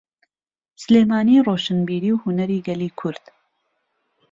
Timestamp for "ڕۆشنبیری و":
1.47-2.21